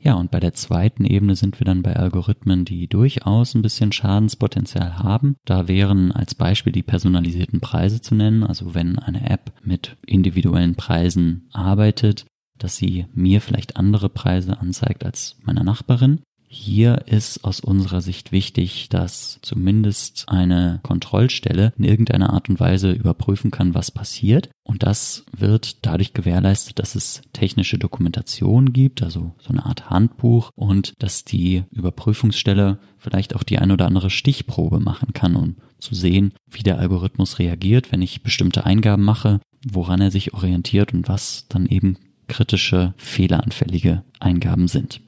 Ja, 0.03 0.15
und 0.15 0.31
bei 0.31 0.41
der 0.41 0.55
zweiten 0.55 1.05
Ebene 1.05 1.37
sind 1.37 1.61
wir 1.61 1.67
dann 1.67 1.83
bei 1.83 1.95
Algorithmen, 1.95 2.65
die 2.65 2.89
durchaus 2.89 3.55
ein 3.55 3.61
bisschen 3.61 3.93
Schadenspotenzial 3.93 4.99
haben. 4.99 5.37
Da 5.45 5.69
wären 5.69 6.11
als 6.11 6.35
Beispiel 6.35 6.73
die 6.73 6.83
personalisierten 6.83 7.61
Preise 7.61 8.00
zu 8.00 8.15
nennen. 8.15 8.43
Also 8.43 8.75
wenn 8.75 8.99
eine 8.99 9.29
App 9.29 9.53
mit 9.62 9.99
individuellen 10.07 10.75
Preisen 10.75 11.49
arbeitet, 11.53 12.25
dass 12.57 12.77
sie 12.77 13.07
mir 13.12 13.43
vielleicht 13.43 13.77
andere 13.77 14.09
Preise 14.09 14.59
anzeigt 14.59 15.05
als 15.05 15.37
meiner 15.43 15.65
Nachbarin. 15.65 16.21
Hier 16.52 17.07
ist 17.07 17.45
aus 17.45 17.61
unserer 17.61 18.00
Sicht 18.00 18.33
wichtig, 18.33 18.88
dass 18.88 19.38
zumindest 19.40 20.25
eine 20.26 20.80
Kontrollstelle 20.83 21.73
in 21.78 21.85
irgendeiner 21.85 22.33
Art 22.33 22.49
und 22.49 22.59
Weise 22.59 22.90
überprüfen 22.90 23.52
kann, 23.52 23.73
was 23.73 23.92
passiert. 23.92 24.50
Und 24.64 24.83
das 24.83 25.25
wird 25.30 25.87
dadurch 25.87 26.12
gewährleistet, 26.12 26.80
dass 26.80 26.97
es 26.97 27.23
technische 27.33 27.78
Dokumentation 27.78 28.73
gibt, 28.73 29.00
also 29.00 29.33
so 29.38 29.50
eine 29.50 29.64
Art 29.64 29.90
Handbuch 29.90 30.50
und 30.57 30.92
dass 30.99 31.25
die 31.25 31.62
Überprüfungsstelle 31.71 32.80
vielleicht 32.99 33.37
auch 33.37 33.45
die 33.45 33.61
ein 33.61 33.71
oder 33.71 33.87
andere 33.87 34.11
Stichprobe 34.11 34.80
machen 34.80 35.12
kann, 35.12 35.37
um 35.37 35.54
zu 35.78 35.95
sehen, 35.95 36.35
wie 36.49 36.64
der 36.64 36.80
Algorithmus 36.80 37.38
reagiert, 37.38 37.92
wenn 37.92 38.02
ich 38.02 38.25
bestimmte 38.25 38.66
Eingaben 38.66 39.04
mache, 39.04 39.38
woran 39.64 40.00
er 40.00 40.11
sich 40.11 40.35
orientiert 40.35 40.95
und 40.95 41.07
was 41.07 41.47
dann 41.49 41.66
eben 41.66 41.97
kritische, 42.26 42.92
fehleranfällige 42.97 44.02
Eingaben 44.19 44.66
sind. 44.66 45.00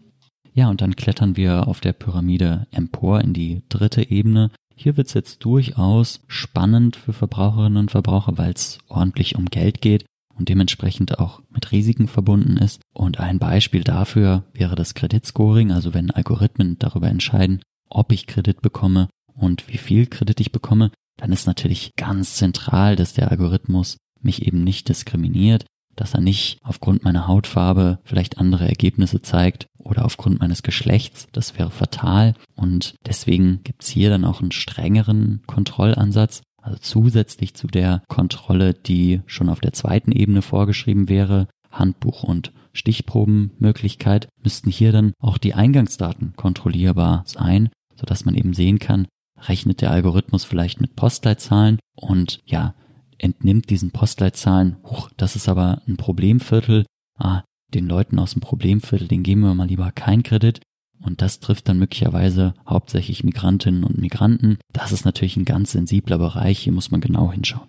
Ja, 0.54 0.68
und 0.68 0.82
dann 0.82 0.97
klettern 0.97 1.37
wir 1.37 1.66
auf 1.66 1.80
der 1.80 1.92
Pyramide 1.92 2.66
empor 2.71 3.21
in 3.21 3.32
die 3.32 3.62
dritte 3.68 4.11
Ebene. 4.11 4.50
Hier 4.75 4.97
wird's 4.97 5.14
jetzt 5.14 5.44
durchaus 5.44 6.21
spannend 6.26 6.97
für 6.97 7.12
Verbraucherinnen 7.12 7.78
und 7.78 7.90
Verbraucher, 7.90 8.37
weil 8.37 8.52
es 8.52 8.78
ordentlich 8.88 9.37
um 9.37 9.47
Geld 9.47 9.80
geht 9.80 10.04
und 10.35 10.49
dementsprechend 10.49 11.18
auch 11.18 11.42
mit 11.50 11.73
Risiken 11.73 12.09
verbunden 12.09 12.56
ist. 12.56 12.80
Und 12.92 13.21
ein 13.21 13.38
Beispiel 13.38 13.85
dafür 13.85 14.44
wäre 14.52 14.75
das 14.75 14.94
Kreditscoring, 14.94 15.73
also 15.73 15.94
wenn 15.94 16.11
Algorithmen 16.11 16.78
darüber 16.78 17.09
entscheiden, 17.09 17.62
ob 17.88 18.12
ich 18.12 18.26
Kredit 18.26 18.61
bekomme 18.61 19.09
und 19.35 19.68
wie 19.68 19.78
viel 19.78 20.06
Kredit 20.06 20.40
ich 20.40 20.52
bekomme, 20.52 20.90
dann 21.16 21.32
ist 21.32 21.47
natürlich 21.47 21.92
ganz 21.97 22.37
zentral, 22.37 22.97
dass 22.97 23.14
der 23.14 23.30
Algorithmus 23.30 23.99
mich 24.21 24.47
eben 24.47 24.64
nicht 24.64 24.88
diskriminiert, 24.88 25.64
dass 25.96 26.14
er 26.14 26.20
nicht 26.20 26.58
aufgrund 26.62 27.04
meiner 27.04 27.26
Hautfarbe 27.26 27.99
vielleicht 28.04 28.38
andere 28.38 28.68
Ergebnisse 28.68 29.22
zeigt 29.22 29.66
oder 29.78 30.04
aufgrund 30.04 30.40
meines 30.40 30.62
Geschlechts. 30.62 31.26
Das 31.32 31.58
wäre 31.58 31.70
fatal. 31.70 32.34
Und 32.54 32.94
deswegen 33.06 33.61
gibt's 33.64 33.88
hier 33.88 34.11
dann 34.11 34.25
auch 34.25 34.40
einen 34.40 34.52
strengeren 34.52 35.42
Kontrollansatz. 35.46 36.42
Also 36.61 36.78
zusätzlich 36.78 37.54
zu 37.54 37.66
der 37.66 38.02
Kontrolle, 38.08 38.72
die 38.72 39.20
schon 39.26 39.49
auf 39.49 39.61
der 39.61 39.72
zweiten 39.72 40.12
Ebene 40.12 40.42
vorgeschrieben 40.42 41.08
wäre, 41.08 41.49
Handbuch 41.72 42.22
und 42.22 42.52
Stichprobenmöglichkeit, 42.72 44.28
müssten 44.42 44.70
hier 44.70 44.92
dann 44.92 45.12
auch 45.18 45.38
die 45.38 45.54
Eingangsdaten 45.54 46.34
kontrollierbar 46.37 47.25
sein, 47.26 47.70
sodass 47.96 48.25
man 48.25 48.34
eben 48.34 48.54
sehen 48.54 48.78
kann, 48.78 49.08
rechnet 49.49 49.80
der 49.80 49.90
Algorithmus 49.90 50.44
vielleicht 50.44 50.80
mit 50.80 50.94
Postleitzahlen 50.94 51.78
und 51.96 52.40
ja, 52.44 52.75
entnimmt 53.22 53.70
diesen 53.70 53.90
Postleitzahlen, 53.90 54.76
huch, 54.84 55.10
das 55.16 55.36
ist 55.36 55.48
aber 55.48 55.80
ein 55.86 55.96
Problemviertel, 55.96 56.84
ah, 57.18 57.42
den 57.72 57.86
Leuten 57.86 58.18
aus 58.18 58.32
dem 58.32 58.40
Problemviertel, 58.40 59.08
den 59.08 59.22
geben 59.22 59.40
wir 59.42 59.54
mal 59.54 59.68
lieber 59.68 59.90
keinen 59.92 60.22
Kredit. 60.22 60.60
Und 61.00 61.20
das 61.20 61.40
trifft 61.40 61.68
dann 61.68 61.78
möglicherweise 61.78 62.54
hauptsächlich 62.66 63.24
Migrantinnen 63.24 63.82
und 63.82 63.98
Migranten. 63.98 64.58
Das 64.72 64.92
ist 64.92 65.04
natürlich 65.04 65.36
ein 65.36 65.44
ganz 65.44 65.72
sensibler 65.72 66.18
Bereich, 66.18 66.60
hier 66.60 66.72
muss 66.72 66.90
man 66.90 67.00
genau 67.00 67.32
hinschauen. 67.32 67.68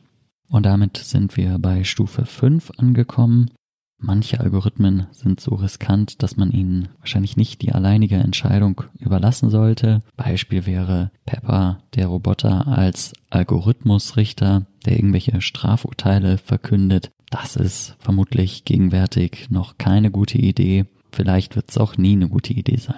Und 0.50 0.66
damit 0.66 0.98
sind 0.98 1.36
wir 1.36 1.58
bei 1.58 1.84
Stufe 1.84 2.26
5 2.26 2.72
angekommen. 2.78 3.50
Manche 3.98 4.40
Algorithmen 4.40 5.08
sind 5.12 5.40
so 5.40 5.56
riskant, 5.56 6.22
dass 6.22 6.36
man 6.36 6.52
ihnen 6.52 6.90
wahrscheinlich 7.00 7.38
nicht 7.38 7.62
die 7.62 7.72
alleinige 7.72 8.18
Entscheidung 8.18 8.84
überlassen 9.00 9.50
sollte. 9.50 10.04
Beispiel 10.18 10.66
wäre 10.66 11.10
Pepper, 11.26 11.80
der 11.96 12.08
Roboter 12.08 12.68
als 12.68 13.14
Algorithmusrichter, 13.30 14.68
der 14.86 14.98
irgendwelche 14.98 15.42
Strafurteile 15.42 16.38
verkündet. 16.38 17.12
Das 17.30 17.56
ist 17.56 17.96
vermutlich 18.00 18.66
gegenwärtig 18.66 19.50
noch 19.50 19.78
keine 19.78 20.12
gute 20.12 20.38
Idee. 20.38 20.86
Vielleicht 21.12 21.56
wird 21.56 21.70
es 21.70 21.78
auch 21.78 21.98
nie 21.98 22.14
eine 22.14 22.30
gute 22.30 22.54
Idee 22.54 22.78
sein. 22.78 22.96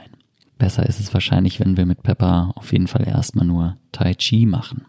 Besser 0.57 0.85
ist 0.85 0.99
es 0.99 1.13
wahrscheinlich, 1.13 1.59
wenn 1.59 1.77
wir 1.77 1.85
mit 1.85 2.03
Pepper 2.03 2.53
auf 2.55 2.71
jeden 2.71 2.87
Fall 2.87 3.07
erstmal 3.07 3.45
nur 3.45 3.77
Tai 3.91 4.13
Chi 4.15 4.45
machen. 4.45 4.85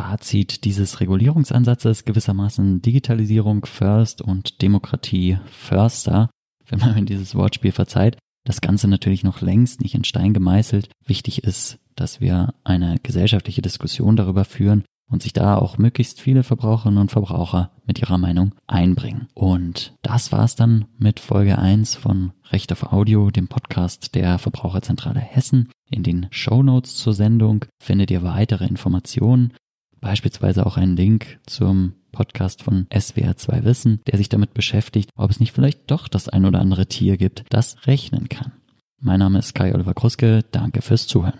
Fazit 0.00 0.64
dieses 0.64 1.00
Regulierungsansatzes 1.00 2.06
gewissermaßen 2.06 2.80
Digitalisierung 2.80 3.66
first 3.66 4.22
und 4.22 4.62
Demokratie 4.62 5.36
firster, 5.44 6.30
wenn 6.66 6.78
man 6.78 6.94
mir 6.94 7.04
dieses 7.04 7.34
Wortspiel 7.34 7.72
verzeiht. 7.72 8.16
Das 8.46 8.62
Ganze 8.62 8.88
natürlich 8.88 9.24
noch 9.24 9.42
längst 9.42 9.82
nicht 9.82 9.94
in 9.94 10.04
Stein 10.04 10.32
gemeißelt. 10.32 10.88
Wichtig 11.04 11.44
ist, 11.44 11.80
dass 11.96 12.18
wir 12.18 12.54
eine 12.64 12.96
gesellschaftliche 13.02 13.60
Diskussion 13.60 14.16
darüber 14.16 14.46
führen 14.46 14.84
und 15.10 15.22
sich 15.22 15.34
da 15.34 15.58
auch 15.58 15.76
möglichst 15.76 16.18
viele 16.18 16.44
Verbraucherinnen 16.44 16.98
und 16.98 17.10
Verbraucher 17.10 17.72
mit 17.84 17.98
ihrer 17.98 18.16
Meinung 18.16 18.54
einbringen. 18.66 19.28
Und 19.34 19.92
das 20.00 20.32
war's 20.32 20.56
dann 20.56 20.86
mit 20.96 21.20
Folge 21.20 21.58
1 21.58 21.96
von 21.96 22.32
Recht 22.50 22.72
auf 22.72 22.90
Audio, 22.90 23.30
dem 23.30 23.48
Podcast 23.48 24.14
der 24.14 24.38
Verbraucherzentrale 24.38 25.20
Hessen. 25.20 25.68
In 25.90 26.04
den 26.04 26.28
Show 26.30 26.62
Notes 26.62 26.96
zur 26.96 27.12
Sendung 27.12 27.66
findet 27.78 28.10
ihr 28.10 28.22
weitere 28.22 28.64
Informationen 28.64 29.52
beispielsweise 30.00 30.66
auch 30.66 30.76
einen 30.76 30.96
Link 30.96 31.38
zum 31.46 31.94
Podcast 32.12 32.62
von 32.62 32.86
SWR2 32.90 33.64
Wissen, 33.64 34.00
der 34.06 34.18
sich 34.18 34.28
damit 34.28 34.54
beschäftigt, 34.54 35.10
ob 35.16 35.30
es 35.30 35.40
nicht 35.40 35.52
vielleicht 35.52 35.90
doch 35.90 36.08
das 36.08 36.28
ein 36.28 36.44
oder 36.44 36.60
andere 36.60 36.86
Tier 36.86 37.16
gibt, 37.16 37.44
das 37.50 37.86
rechnen 37.86 38.28
kann. 38.28 38.52
Mein 39.00 39.20
Name 39.20 39.38
ist 39.38 39.54
Kai 39.54 39.74
Oliver 39.74 39.94
Kruske, 39.94 40.44
danke 40.50 40.82
fürs 40.82 41.06
Zuhören. 41.06 41.38